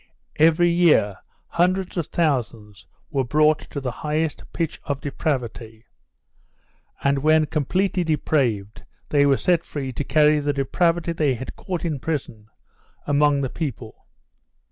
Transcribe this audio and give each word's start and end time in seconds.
Every 0.37 0.71
year 0.71 1.19
hundreds 1.45 1.95
of 1.95 2.07
thousands 2.07 2.87
were 3.11 3.23
brought 3.23 3.59
to 3.59 3.79
the 3.79 3.91
highest 4.01 4.43
pitch 4.51 4.81
of 4.83 4.99
depravity, 4.99 5.85
and 7.03 7.19
when 7.19 7.45
completely 7.45 8.03
depraved 8.03 8.83
they 9.11 9.27
were 9.27 9.37
set 9.37 9.63
free 9.63 9.91
to 9.93 10.03
carry 10.03 10.39
the 10.39 10.53
depravity 10.53 11.11
they 11.11 11.35
had 11.35 11.55
caught 11.55 11.85
in 11.85 11.99
prison 11.99 12.47
among 13.05 13.41
the 13.41 13.49
people. 13.51 14.07